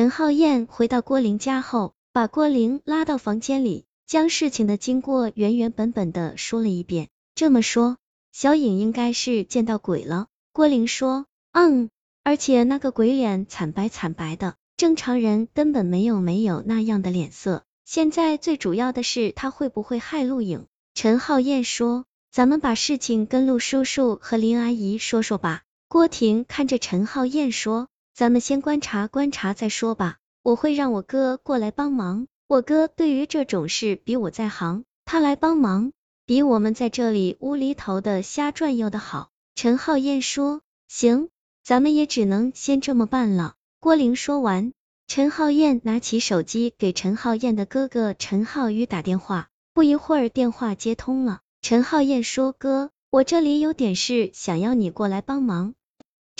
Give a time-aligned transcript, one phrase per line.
[0.00, 7.10] 陈浩燕回到郭玲家后，把郭玲拉到房间里，将事情的经过原原本本的说了一遍。
[7.34, 7.98] 这么说，
[8.32, 10.28] 小颖应该是见到鬼了。
[10.54, 11.90] 郭玲说，嗯，
[12.24, 17.64] 而且那个鬼脸惨白惨白的，正常人根本没有没有那样的脸色。
[17.84, 20.64] 现在最主要的是他会不会害陆颖？
[20.94, 25.60] 陈浩燕说，咱们把事情跟陆叔叔和林阿姨说说吧。
[25.88, 27.88] 郭婷看着陈浩燕说，
[28.20, 30.18] 咱们先观察观察再说吧。
[30.42, 35.92] 我会让我哥过来帮忙，我哥对于这种事比我在行，他来帮忙
[36.26, 39.30] 比我们在这里无厘头的瞎转悠的好。
[39.54, 41.30] 陈浩燕说，行，
[41.64, 43.54] 咱们也只能先这么办了。
[43.80, 44.74] 郭玲说完。
[45.06, 51.40] 陈浩燕拿起手机给陈浩燕的哥哥陈浩宇打电话，不一会儿电话接通了。
[51.62, 55.72] 陈浩燕说：“哥，我这里有点事，想要你过来帮忙。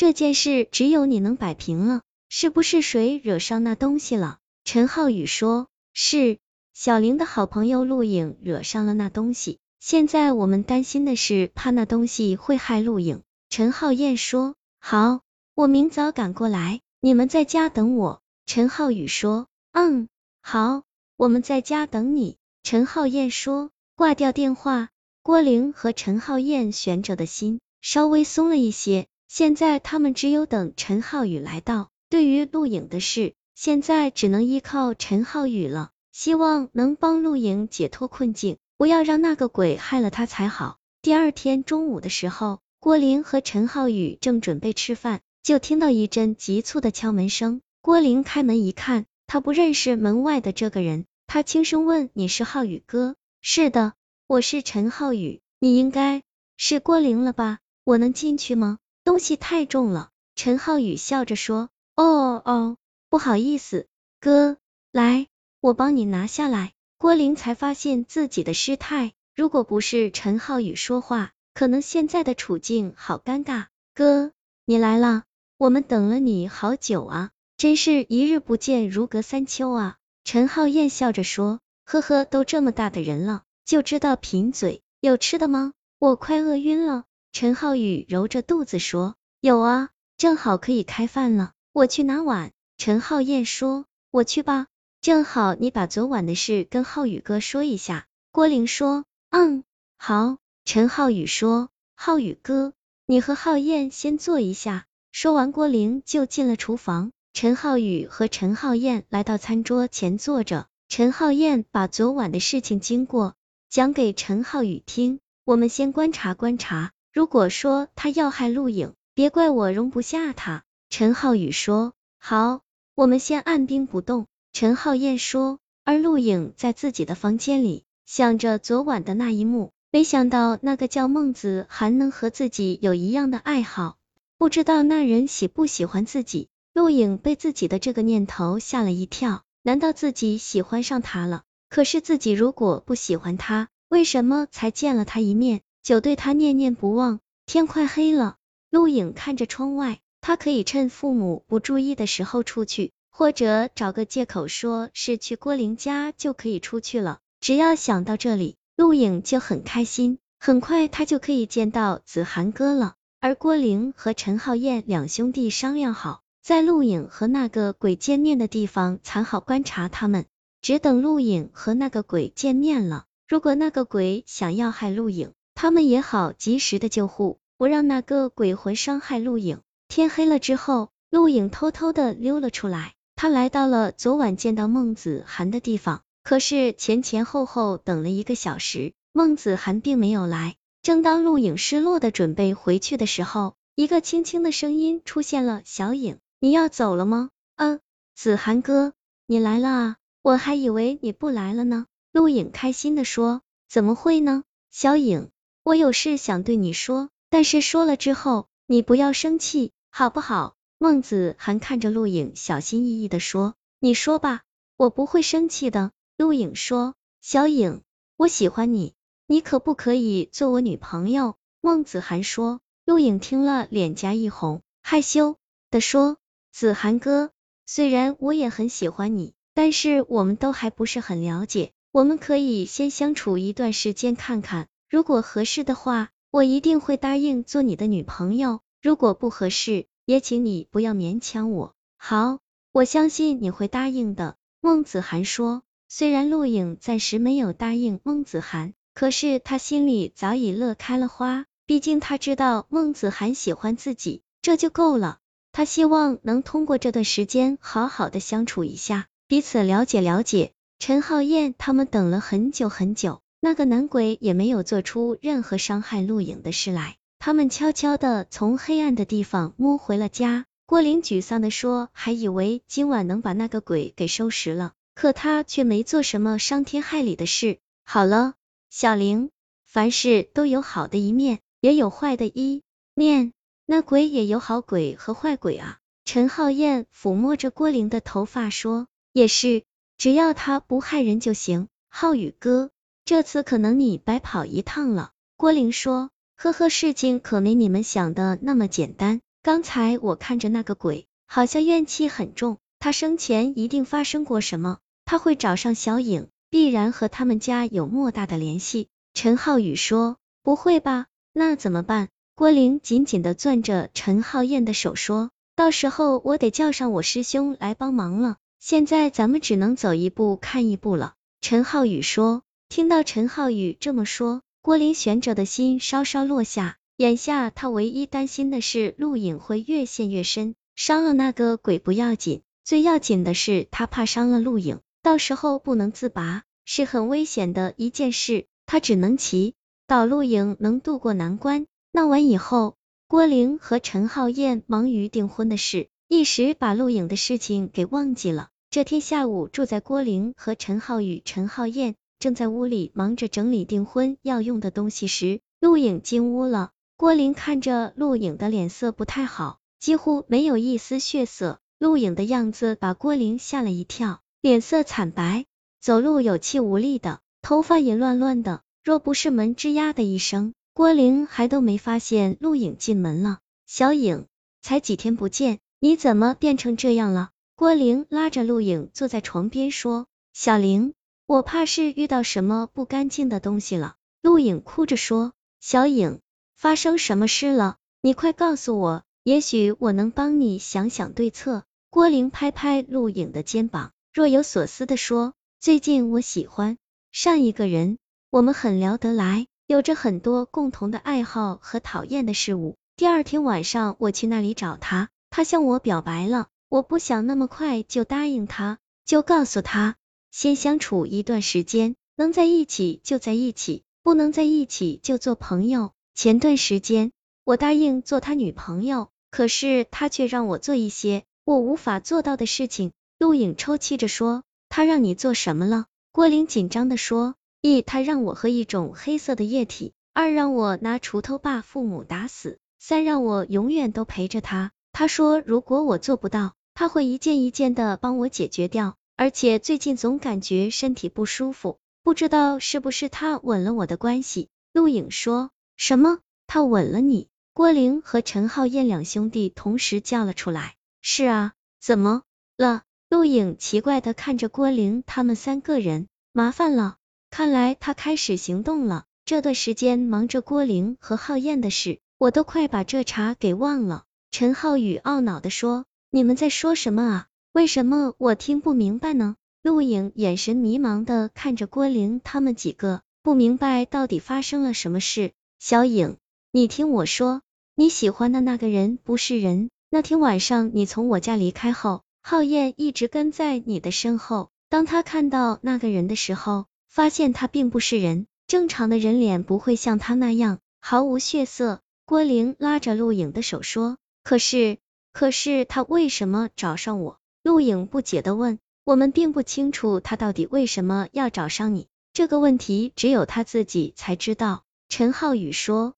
[0.00, 2.00] 这件事只有你能摆平了，
[2.30, 6.38] 是不是谁惹上那东西了？”陈浩宇说：“是，
[6.72, 9.58] 小玲的好朋友陆颖惹上了那东西。
[9.78, 15.20] 现在我们担心的是，怕那东西会害陆颖。”陈浩燕说：“好，
[15.54, 20.08] 我明早赶过来，你们在家等我。”陈浩宇说：“嗯，
[20.40, 20.84] 好，
[21.18, 23.70] 我们在家等你。”陈浩燕说。
[23.96, 24.88] 挂掉电话，
[25.22, 29.08] 郭玲和陈浩燕悬着的心稍微松了一些。
[29.32, 31.88] 现在他们只有等陈浩宇来到。
[32.08, 35.92] 对于陆影的事，现在只能依靠陈浩宇了。
[36.10, 40.78] 希望能帮陆影解脱困境，不要让那个鬼害了他才好。
[41.00, 47.60] 第二天中午的时候，郭玲和陈浩宇正准备吃饭，就听到一阵急促的敲门声。
[47.82, 53.92] 郭玲开门一看，他不认识门外的这个人，他轻声问：“你是浩宇哥？”“是的，
[54.26, 56.24] 我是陈浩宇，你应该
[56.56, 57.60] 是郭玲了吧？
[57.84, 58.78] 我能进去吗？
[59.10, 62.76] 东西太重了。”陈浩宇笑着说：“哦哦，
[63.08, 63.88] 不好意思，
[64.20, 64.56] 哥，
[64.92, 65.26] 来，
[65.60, 73.66] 我帮你拿下来。”郭玲才发现自己的失态，如果不是陈浩宇说话，可能现在的处境好尴尬。
[73.96, 74.30] 哥，
[74.64, 75.24] 你来了，
[75.58, 77.30] 我们等了你好久啊。
[77.56, 79.96] 真是一日不见如隔三秋啊！
[80.22, 84.82] 陈浩燕笑着说，呵呵，都这么大的人了，就知道贫嘴。
[85.00, 85.72] 有吃的吗？
[85.98, 87.06] 我快饿晕了。
[87.32, 92.52] 陈浩宇揉着肚子说，有啊，正好可以开饭了，我去拿碗。
[92.76, 94.66] 陈浩燕说，我去吧，
[95.00, 98.06] 正好你把昨晚的事跟浩宇哥说一下。
[98.32, 99.64] 郭玲说，嗯，
[99.96, 100.38] 好。
[100.64, 102.74] 陈浩宇说，浩宇哥，
[103.06, 104.86] 你和浩燕先坐一下。
[105.10, 107.12] 说完，郭玲就进了厨房。
[107.32, 113.34] 陈浩宇和陈浩燕来到餐桌前坐着，陈浩燕把昨晚的事情经过
[113.68, 115.20] 讲给陈浩宇听。
[115.44, 120.62] 我们先观察观察，如果说他要害陆影，别怪我容不下他。
[120.90, 122.60] 陈浩宇说，好，
[122.94, 124.26] 我们先按兵不动。
[124.52, 133.96] 陈浩燕说，而陆影在自己的房间里想着昨晚的那一幕，没想到那个叫孟子涵能和自己有一样的爱好，
[134.38, 136.48] 不知道那人喜不喜欢自己。
[136.72, 141.42] 陆影被自己的这个念头吓了一跳，难道自己喜欢上他了？
[141.68, 147.20] 可是自己如果不喜欢他，为什么才见了他一面就对他念念不忘？
[147.46, 148.36] 天快黑了，
[148.70, 157.18] 陆影看着窗外，他可以趁父母不注意的时候出去，或者找个借口说是去郭玲家就可以出去了。
[157.40, 160.18] 只要想到这里，陆影就很开心。
[160.38, 162.94] 很快他就可以见到子涵哥了。
[163.20, 166.22] 而郭玲和陈浩燕两兄弟商量好。
[166.42, 170.24] 在陆影和那个鬼见面的地方藏好观察他们，
[170.62, 173.04] 只等陆影和那个鬼见面了。
[173.28, 175.32] 如果那个鬼想要害陆影，
[175.62, 179.60] 他们也好及时的救护，不让那个鬼魂伤害陆影。
[179.88, 186.00] 天黑了之后，陆影偷偷的溜了出来，他来到了昨晚见到孟子涵的地方。
[186.22, 190.56] 可是前前后后等了一个小时，孟子涵并没有来。
[190.80, 197.28] 正当陆影失落的准备回去的时候，一个轻轻的声音出现了：“小影。”你要走了吗？
[197.56, 197.80] 嗯，
[198.16, 198.94] 子涵哥，
[199.26, 199.96] 你来了啊！
[200.22, 201.84] 我还以为你不来了呢。
[202.12, 203.42] 陆影开心的说。
[203.68, 204.42] 怎么会呢？
[204.70, 205.28] 小影，
[205.70, 210.56] 我有事想对你说，但是说了之后，你不要生气，好不好？
[210.78, 213.54] 孟子涵看着陆影，小心翼翼的说。
[213.78, 214.42] 你说吧，
[214.76, 215.92] 我不会生气的。
[216.16, 216.96] 陆影说。
[217.20, 217.82] 小影，
[218.16, 218.94] 我喜欢你，
[219.28, 221.36] 你可不可以做我女朋友？
[221.60, 222.58] 孟子涵说。
[222.84, 225.36] 陆影听了，脸颊一红，害羞
[225.70, 226.16] 的说。
[226.50, 227.30] 子涵哥，
[227.64, 241.74] 虽然我也很喜欢你，但是我们都还不是很了解，我们可以先相处一段时间看看，如果合适的话，我一定会答应做你的女朋友，如果不合适，也请你不要勉强我。
[241.96, 242.40] 好，
[242.72, 244.34] 我相信你会答应的。
[244.60, 245.62] 孟子涵说。
[245.92, 251.46] 虽然陆影暂时没有答应孟子涵，可是他心里早已乐开了花。
[251.66, 255.18] 毕竟他知道孟子涵喜欢自己，这就够了。
[255.50, 260.52] 他希望能通过这段时间好好的相处一下，彼此了解了解。
[260.78, 266.96] 陈浩燕他们等了很久很久，那个男鬼也没有做出任何伤害陆影的事来。
[267.18, 270.46] 他们悄悄的从黑暗的地方摸回了家。
[270.66, 277.58] 郭玲沮丧的说：“还以为今晚能把那个鬼给收拾了。”可他却没做什么伤天害理的事。
[277.84, 278.34] 好了，
[278.68, 279.30] 小玲，
[279.66, 282.62] 凡事都有好的一面，也有坏的一
[282.94, 283.32] 面。
[283.64, 285.78] 那鬼也有好鬼和坏鬼啊。
[286.04, 289.62] 陈浩燕抚摸着郭玲的头发说：“也是，
[289.96, 292.70] 只要他不害人就行。”浩宇哥，
[293.10, 295.10] 这次可能你白跑一趟了。
[295.36, 299.20] 郭玲说：“呵呵，事情可没你们想的那么简单。
[299.42, 308.86] 刚才我看着那个鬼，好像怨气很重，他生前一定发生过什么。”他会找上小影，必然和他们家有莫大的联系。
[309.12, 311.06] 陈浩宇说：“不会吧？
[311.32, 318.36] 那怎么办？”郭玲紧紧的攥着陈浩燕的手说：“到时候我得叫上我师兄来帮忙了。
[318.60, 322.44] 现在咱们只能走一步看一步了。”陈浩宇说。
[322.70, 326.76] 听到陈浩宇这么说，郭玲悬着的心稍稍落下。
[326.98, 334.78] 眼下他唯一担心的是陆影会越陷越深，伤了那个鬼不要紧，最要紧的是他怕伤了陆影。
[335.02, 338.46] 到时候不能自拔，是很危险的一件事。
[338.66, 339.56] 他只能祈
[339.88, 341.66] 祷陆影能渡过难关。
[341.90, 342.76] 闹完以后，
[343.08, 348.50] 郭玲和陈浩燕忙于订婚的事，一时把陆影的事情给忘记了。
[348.70, 356.70] 这天下午，住在郭玲和陈浩宇、陈浩燕正在屋里忙着整理订婚要用的东西时，陆影进屋了。
[356.98, 361.60] 郭玲看着陆影的脸色不太好，几乎没有一丝血色。
[361.78, 364.20] 陆影的样子把郭玲吓了一跳。
[364.42, 365.46] 脸色惨白，
[365.80, 368.60] 走路有气无力的，头发也乱乱的。
[368.84, 373.38] 若不是门吱呀的一声，郭玲还都没发现陆影进门了。
[373.66, 374.26] 小影，
[374.60, 377.30] 才几天不见，你怎么变成这样了？
[377.56, 380.92] 郭玲拉着陆影坐在床边说：“小玲，
[381.30, 385.32] 我怕是遇到什么不干净的东西了。”陆影哭着说
[385.62, 386.18] ：“小影，
[386.56, 387.76] 发生什么事了？
[388.02, 393.92] 你快告诉我，也许我能帮你想想对策。”郭玲拍拍陆影的肩膀。
[394.12, 396.78] 若有所思的说，最近我喜欢
[397.12, 397.98] 上一个人，
[398.30, 402.74] 我们很聊得来，有着很多共同的爱好和讨厌的事物。
[402.96, 409.94] 第二天晚上我去那里找他，他向我表白了，我不想那么快就答应他，就告诉他，
[410.30, 415.92] 先相处一段时间，能在一起就在一起，不能在一起就做朋友。
[416.14, 417.12] 前段时间
[417.44, 422.92] 我答应做他女朋友，可是他却让我做一些我无法做到的事情。
[423.18, 434.72] 陆影抽泣着说：“他让你做什么了？”郭玲紧张的说：“一，他让我喝一种黑色的液体；二，让我拿锄头把父母打死；三，让我永远都陪着他。
[434.92, 438.96] 他说，如果我做不到，他会一件一件的帮我解决掉。
[439.20, 446.20] 而且最近总感觉身体不舒服，不知道是不是他吻了我的关系。”陆影说：“什么？
[446.46, 451.52] 他吻了你？”郭玲和陈浩燕两兄弟同时叫了出来：“是啊，
[451.82, 452.22] 怎么
[452.56, 456.96] 了？”陆影奇怪的看着郭玲他们三个人，麻烦了，
[457.28, 459.04] 看来他开始行动了。
[459.26, 464.04] 这段时间忙着郭玲和浩燕的事，我都快把这茬给忘了。
[464.30, 467.26] 陈浩宇懊恼的说：“你们在说什么啊？
[467.52, 475.32] 为什么我听不明白呢？”陆影眼神迷茫的看着郭玲他们几个，不明白到底发生了什么事。
[475.58, 476.16] 小影，
[476.50, 477.42] 你听我说，
[477.74, 479.68] 你喜欢的那个人不是人。
[479.90, 482.02] 那天晚上你从我家离开后。
[482.22, 491.80] 浩燕一直跟在你的身后，当他看到那个人的时候，发现他并不是人，正常的人脸不会像他那样毫无血色。
[492.04, 494.78] 郭玲拉着陆影的手说：“可是，
[495.12, 505.94] 可是他为什么找上我？”陆影不解的问：“我们并不清楚他到底为什么要找上你，这个问题只有他自己才知道。”陈浩宇说。